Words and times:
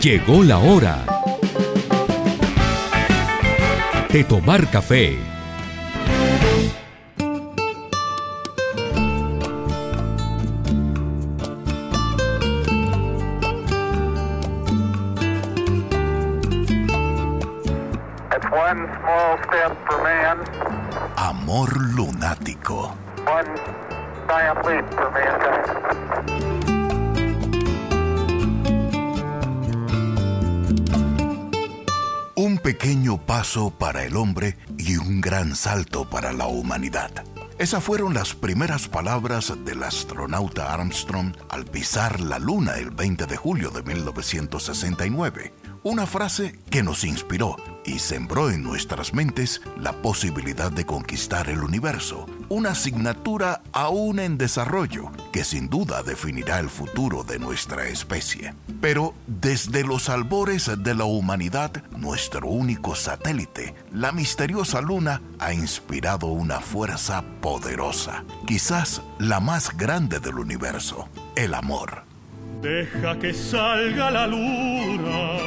Llegó 0.00 0.42
la 0.42 0.58
hora 0.58 1.04
de 4.08 4.24
tomar 4.24 4.66
café. 4.70 5.18
Amor 21.16 21.76
lunático. 21.94 22.94
one 23.26 23.70
pequeño 32.80 33.18
paso 33.18 33.68
para 33.68 34.04
el 34.04 34.16
hombre 34.16 34.56
y 34.78 34.96
un 34.96 35.20
gran 35.20 35.54
salto 35.54 36.08
para 36.08 36.32
la 36.32 36.46
humanidad. 36.46 37.10
Esas 37.58 37.84
fueron 37.84 38.14
las 38.14 38.34
primeras 38.34 38.88
palabras 38.88 39.52
del 39.66 39.82
astronauta 39.82 40.72
Armstrong 40.72 41.36
al 41.50 41.66
pisar 41.66 42.20
la 42.20 42.38
Luna 42.38 42.78
el 42.78 42.90
20 42.90 43.26
de 43.26 43.36
julio 43.36 43.68
de 43.68 43.82
1969. 43.82 45.52
Una 45.82 46.06
frase 46.06 46.58
que 46.70 46.82
nos 46.82 47.04
inspiró 47.04 47.56
y 47.84 47.98
sembró 47.98 48.48
en 48.48 48.62
nuestras 48.62 49.12
mentes 49.12 49.60
la 49.76 49.92
posibilidad 50.00 50.72
de 50.72 50.86
conquistar 50.86 51.50
el 51.50 51.62
universo. 51.62 52.24
Una 52.52 52.70
asignatura 52.70 53.62
aún 53.72 54.18
en 54.18 54.36
desarrollo 54.36 55.12
que 55.32 55.44
sin 55.44 55.68
duda 55.68 56.02
definirá 56.02 56.58
el 56.58 56.68
futuro 56.68 57.22
de 57.22 57.38
nuestra 57.38 57.86
especie. 57.86 58.54
Pero 58.80 59.14
desde 59.28 59.84
los 59.84 60.08
albores 60.08 60.68
de 60.82 60.94
la 60.96 61.04
humanidad, 61.04 61.70
nuestro 61.96 62.48
único 62.48 62.96
satélite, 62.96 63.76
la 63.92 64.10
misteriosa 64.10 64.80
luna, 64.80 65.22
ha 65.38 65.54
inspirado 65.54 66.26
una 66.26 66.58
fuerza 66.58 67.22
poderosa, 67.40 68.24
quizás 68.48 69.00
la 69.20 69.38
más 69.38 69.76
grande 69.76 70.18
del 70.18 70.40
universo, 70.40 71.08
el 71.36 71.54
amor. 71.54 72.02
Deja 72.62 73.16
que 73.20 73.32
salga 73.32 74.10
la 74.10 74.26
luna, 74.26 75.38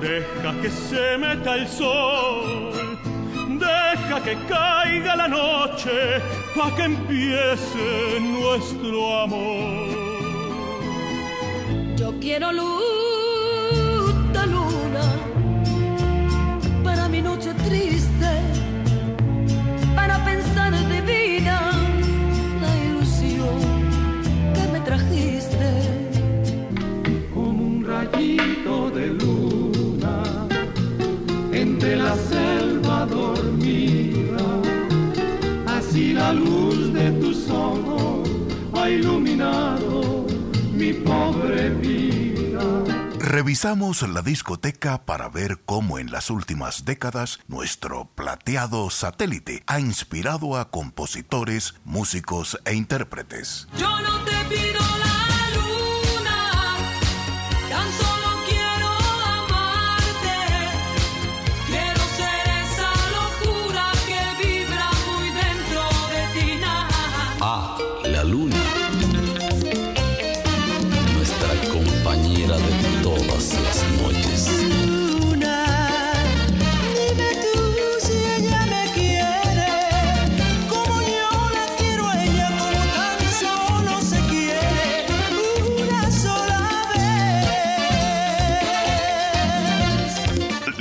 deja 0.00 0.60
que 0.60 0.70
se 0.70 1.18
meta 1.18 1.54
el 1.54 1.68
sol, 1.68 2.75
que 4.22 4.36
caiga 4.48 5.16
la 5.16 5.28
noche 5.28 6.20
pa' 6.54 6.74
que 6.76 6.84
empiece 6.84 8.20
nuestro 8.20 9.20
amor. 9.22 9.88
Yo 11.96 12.12
quiero 12.20 12.52
luz 12.52 13.05
luz 36.36 36.92
de 36.92 37.10
tus 37.12 37.50
ojos 37.50 38.28
ha 38.74 38.88
iluminado 38.88 40.26
mi 40.72 40.92
pobre 40.92 41.70
vida. 41.70 42.84
Revisamos 43.18 44.02
la 44.08 44.22
discoteca 44.22 45.04
para 45.04 45.28
ver 45.28 45.58
cómo 45.64 45.98
en 45.98 46.12
las 46.12 46.30
últimas 46.30 46.84
décadas 46.84 47.40
nuestro 47.48 48.04
plateado 48.14 48.88
satélite 48.90 49.64
ha 49.66 49.80
inspirado 49.80 50.56
a 50.56 50.70
compositores, 50.70 51.74
músicos 51.84 52.56
e 52.64 52.74
intérpretes. 52.74 53.66
Yo 53.76 54.00
no 54.00 54.20
te 54.24 54.36
pido 54.48 54.80
la 55.04 55.15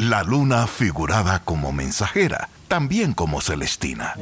La 0.09 0.21
luna 0.21 0.67
figurada 0.67 1.39
como 1.39 1.71
mensajera, 1.71 2.49
también 2.67 3.13
como 3.13 3.41
Celestina. 3.41 4.13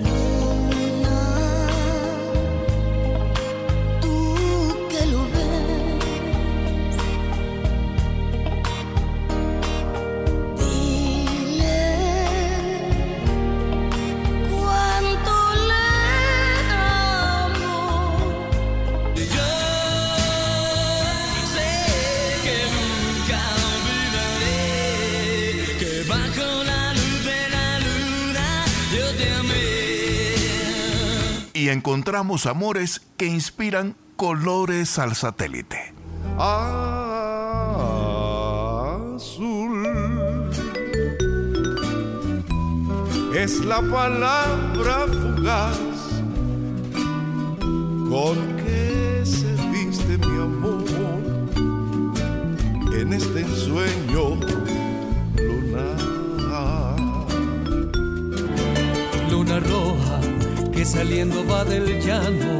Y 31.64 31.70
encontramos 31.70 32.46
amores 32.46 33.02
que 33.16 33.26
inspiran 33.26 33.96
colores 34.18 35.00
al 35.00 35.16
satélite. 35.16 35.94
Azul 36.38 36.68
es 43.34 43.64
la 43.64 43.82
palabra 43.82 45.06
fugaz 45.08 45.80
con 48.10 48.58
que 48.58 49.24
se 49.24 49.56
viste 49.72 50.18
mi 50.18 50.42
amor 50.42 50.84
en 52.94 53.14
este 53.14 53.40
ensueño 53.40 54.53
que 60.74 60.86
saliendo 60.86 61.46
va 61.46 61.64
del 61.64 62.00
llano, 62.02 62.58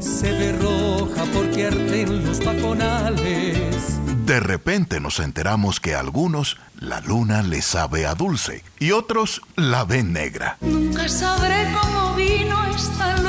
se 0.00 0.32
ve 0.32 0.52
roja 0.52 1.24
porque 1.32 1.66
arden 1.66 2.26
los 2.26 2.38
pajonales. 2.40 3.98
De 4.24 4.40
repente 4.40 5.00
nos 5.00 5.20
enteramos 5.20 5.80
que 5.80 5.94
a 5.94 6.00
algunos 6.00 6.58
la 6.78 7.00
luna 7.00 7.42
les 7.42 7.64
sabe 7.64 8.06
a 8.06 8.14
dulce 8.14 8.62
y 8.78 8.92
otros 8.92 9.42
la 9.56 9.84
ven 9.84 10.12
negra. 10.12 10.58
Nunca 10.60 11.08
sabré 11.08 11.66
cómo 11.80 12.14
vino 12.14 12.56
esta 12.74 13.16
luna 13.16 13.27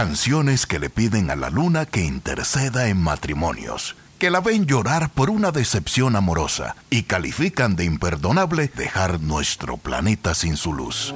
Canciones 0.00 0.64
que 0.64 0.78
le 0.78 0.88
piden 0.88 1.30
a 1.30 1.36
la 1.36 1.50
luna 1.50 1.84
que 1.84 2.02
interceda 2.02 2.88
en 2.88 2.96
matrimonios, 2.96 3.96
que 4.18 4.30
la 4.30 4.40
ven 4.40 4.64
llorar 4.64 5.10
por 5.10 5.28
una 5.28 5.50
decepción 5.50 6.16
amorosa 6.16 6.74
y 6.88 7.02
califican 7.02 7.76
de 7.76 7.84
imperdonable 7.84 8.68
dejar 8.74 9.20
nuestro 9.20 9.76
planeta 9.76 10.34
sin 10.34 10.56
su 10.56 10.72
luz. 10.72 11.14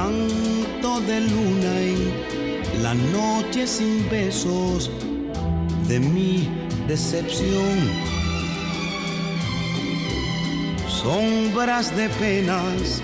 Calé. 0.00 0.50
Llanto 0.80 1.00
de 1.00 1.20
luna 1.20 1.80
en 1.80 2.82
la 2.82 2.94
noche 2.94 3.66
sin 3.66 4.08
besos 4.08 4.90
de 5.88 6.00
mi 6.00 6.48
decepción. 6.86 8.10
sombras 11.02 11.96
de 11.96 12.10
penas, 12.10 13.02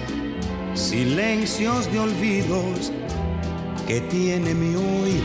silencios 0.74 1.90
de 1.90 1.98
olvidos 1.98 2.92
que 3.86 4.02
tiene 4.02 4.52
mi 4.52 4.74
hoy. 4.74 5.22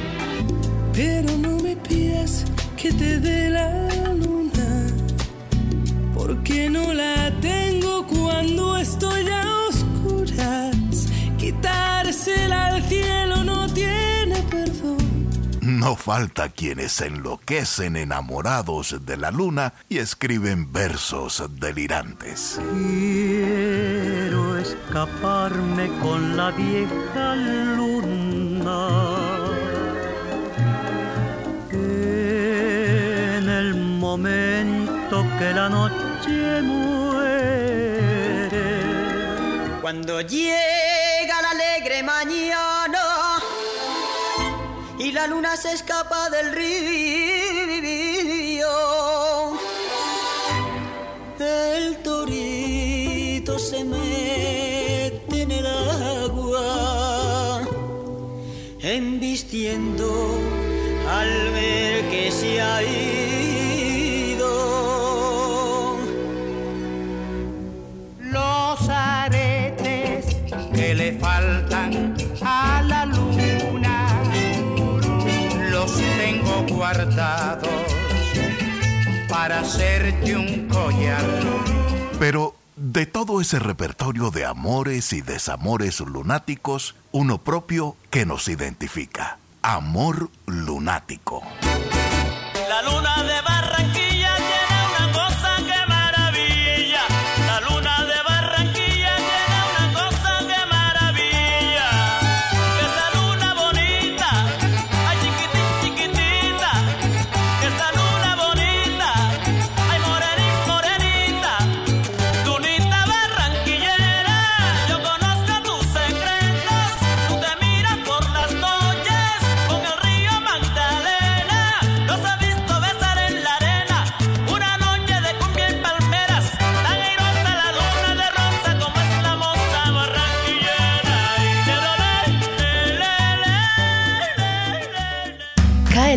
Pero 0.93 1.37
no 1.37 1.57
me 1.57 1.75
pidas 1.75 2.45
que 2.77 2.93
te 2.93 3.19
dé 3.19 3.49
la 3.49 3.89
luna, 4.13 4.87
porque 6.13 6.69
no 6.69 6.93
la 6.93 7.29
tengo 7.41 8.07
cuando 8.07 8.77
estoy 8.77 9.27
a. 9.27 9.70
Quitársela 11.61 12.67
al 12.67 12.81
cielo 12.83 13.43
no 13.43 13.71
tiene 13.71 14.41
perdón. 14.49 14.97
No 15.61 15.95
falta 15.95 16.49
quienes 16.49 16.93
se 16.93 17.05
enloquecen 17.05 17.97
enamorados 17.97 19.05
de 19.05 19.15
la 19.15 19.29
luna 19.29 19.73
y 19.87 19.99
escriben 19.99 20.73
versos 20.73 21.43
delirantes. 21.59 22.59
Quiero 22.73 24.57
escaparme 24.57 25.91
con 26.01 26.35
la 26.35 26.49
vieja 26.49 27.35
luna. 27.35 28.87
En 31.73 33.47
el 33.47 33.75
momento 33.75 35.27
que 35.37 35.53
la 35.53 35.69
noche 35.69 36.63
muere. 36.63 37.61
Cuando 39.79 40.21
llega 40.21 40.81
la 40.81 40.90
mañana 42.03 43.39
y 44.97 45.11
la 45.11 45.27
luna 45.27 45.55
se 45.57 45.73
escapa 45.73 46.29
del 46.29 46.53
río, 46.53 46.71
el 51.39 51.97
torito 52.03 53.57
se 53.57 53.83
mete 53.83 55.41
en 55.41 55.51
el 55.51 55.65
agua, 55.65 57.61
embistiendo 58.81 60.39
al 61.09 61.51
ver 61.51 62.09
que 62.09 62.31
se 62.31 62.61
ha 62.61 62.83
ido. 62.83 63.20
Que 70.81 70.95
le 70.95 71.11
faltan 71.19 72.15
a 72.41 72.81
la 72.81 73.05
luna 73.05 74.07
los 75.69 75.95
tengo 76.17 76.65
guardados 76.75 77.69
para 79.29 79.59
hacerte 79.59 80.35
un 80.35 80.67
collar. 80.67 81.23
Pero 82.17 82.55
de 82.75 83.05
todo 83.05 83.41
ese 83.41 83.59
repertorio 83.59 84.31
de 84.31 84.45
amores 84.45 85.13
y 85.13 85.21
desamores 85.21 85.99
lunáticos, 85.99 86.95
uno 87.11 87.37
propio 87.37 87.95
que 88.09 88.25
nos 88.25 88.47
identifica. 88.47 89.37
Amor 89.61 90.31
lunático. 90.47 91.43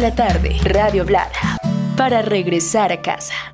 La 0.04 0.14
tarde, 0.14 0.58
Radio 0.64 1.06
Blada, 1.06 1.56
para 1.96 2.20
regresar 2.20 2.92
a 2.92 3.00
casa. 3.00 3.53